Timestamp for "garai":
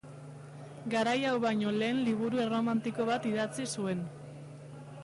0.93-1.13